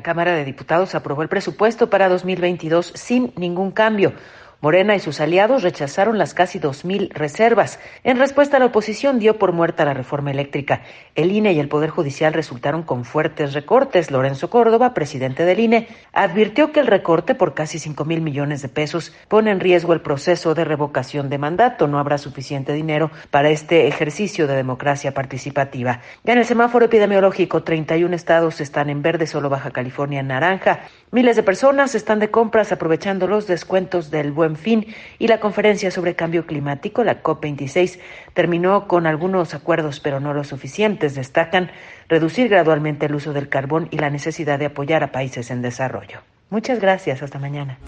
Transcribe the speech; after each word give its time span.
La 0.00 0.04
Cámara 0.04 0.34
de 0.34 0.46
Diputados 0.46 0.94
aprobó 0.94 1.20
el 1.20 1.28
presupuesto 1.28 1.90
para 1.90 2.08
2022 2.08 2.92
sin 2.94 3.34
ningún 3.36 3.70
cambio. 3.70 4.14
Morena 4.62 4.94
y 4.94 5.00
sus 5.00 5.20
aliados 5.20 5.62
rechazaron 5.62 6.18
las 6.18 6.34
casi 6.34 6.60
2.000 6.60 7.12
reservas. 7.14 7.80
En 8.04 8.18
respuesta, 8.18 8.58
la 8.58 8.66
oposición 8.66 9.18
dio 9.18 9.38
por 9.38 9.52
muerta 9.52 9.86
la 9.86 9.94
reforma 9.94 10.30
eléctrica. 10.30 10.82
El 11.14 11.32
INE 11.32 11.54
y 11.54 11.60
el 11.60 11.68
Poder 11.68 11.88
Judicial 11.88 12.34
resultaron 12.34 12.82
con 12.82 13.06
fuertes 13.06 13.54
recortes. 13.54 14.10
Lorenzo 14.10 14.50
Córdoba, 14.50 14.92
presidente 14.92 15.46
del 15.46 15.60
INE, 15.60 15.88
advirtió 16.12 16.72
que 16.72 16.80
el 16.80 16.88
recorte 16.88 17.34
por 17.34 17.54
casi 17.54 17.78
5 17.78 18.04
mil 18.04 18.20
millones 18.20 18.60
de 18.60 18.68
pesos 18.68 19.14
pone 19.28 19.50
en 19.50 19.60
riesgo 19.60 19.94
el 19.94 20.02
proceso 20.02 20.54
de 20.54 20.66
revocación 20.66 21.30
de 21.30 21.38
mandato. 21.38 21.88
No 21.88 21.98
habrá 21.98 22.18
suficiente 22.18 22.74
dinero 22.74 23.10
para 23.30 23.48
este 23.48 23.88
ejercicio 23.88 24.46
de 24.46 24.56
democracia 24.56 25.14
participativa. 25.14 26.00
Ya 26.22 26.34
en 26.34 26.38
el 26.38 26.44
semáforo 26.44 26.84
epidemiológico, 26.84 27.62
31 27.62 28.14
estados 28.14 28.60
están 28.60 28.90
en 28.90 29.00
verde, 29.00 29.26
solo 29.26 29.48
Baja 29.48 29.70
California 29.70 30.20
en 30.20 30.28
naranja. 30.28 30.80
Miles 31.12 31.36
de 31.36 31.42
personas 31.42 31.94
están 31.94 32.18
de 32.18 32.30
compras 32.30 32.72
aprovechando 32.72 33.26
los 33.26 33.46
descuentos 33.46 34.10
del 34.10 34.32
buen 34.32 34.49
fin 34.56 34.86
y 35.18 35.28
la 35.28 35.40
conferencia 35.40 35.90
sobre 35.90 36.16
cambio 36.16 36.46
climático, 36.46 37.04
la 37.04 37.22
COP26, 37.22 37.98
terminó 38.34 38.88
con 38.88 39.06
algunos 39.06 39.54
acuerdos, 39.54 40.00
pero 40.00 40.20
no 40.20 40.34
los 40.34 40.48
suficientes. 40.48 41.14
Destacan 41.14 41.70
reducir 42.08 42.48
gradualmente 42.48 43.06
el 43.06 43.14
uso 43.14 43.32
del 43.32 43.48
carbón 43.48 43.88
y 43.90 43.98
la 43.98 44.10
necesidad 44.10 44.58
de 44.58 44.66
apoyar 44.66 45.02
a 45.02 45.12
países 45.12 45.50
en 45.50 45.62
desarrollo. 45.62 46.20
Muchas 46.50 46.80
gracias. 46.80 47.22
Hasta 47.22 47.38
mañana. 47.38 47.78